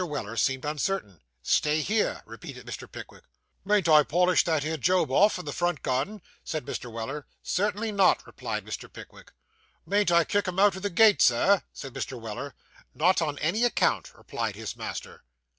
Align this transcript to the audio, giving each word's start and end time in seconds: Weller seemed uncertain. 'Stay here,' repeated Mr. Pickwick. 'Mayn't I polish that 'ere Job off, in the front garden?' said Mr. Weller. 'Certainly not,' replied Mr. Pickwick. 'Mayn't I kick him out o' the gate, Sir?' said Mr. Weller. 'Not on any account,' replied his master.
Weller 0.03 0.35
seemed 0.35 0.65
uncertain. 0.65 1.21
'Stay 1.43 1.81
here,' 1.81 2.23
repeated 2.25 2.65
Mr. 2.65 2.91
Pickwick. 2.91 3.23
'Mayn't 3.63 3.87
I 3.87 4.01
polish 4.01 4.43
that 4.45 4.65
'ere 4.65 4.75
Job 4.75 5.11
off, 5.11 5.37
in 5.37 5.45
the 5.45 5.53
front 5.53 5.83
garden?' 5.83 6.23
said 6.43 6.65
Mr. 6.65 6.91
Weller. 6.91 7.27
'Certainly 7.43 7.91
not,' 7.91 8.25
replied 8.25 8.65
Mr. 8.65 8.91
Pickwick. 8.91 9.31
'Mayn't 9.85 10.11
I 10.11 10.23
kick 10.23 10.47
him 10.47 10.57
out 10.57 10.75
o' 10.75 10.79
the 10.79 10.89
gate, 10.89 11.21
Sir?' 11.21 11.61
said 11.71 11.93
Mr. 11.93 12.19
Weller. 12.19 12.55
'Not 12.95 13.21
on 13.21 13.37
any 13.37 13.63
account,' 13.63 14.11
replied 14.15 14.55
his 14.55 14.75
master. 14.75 15.21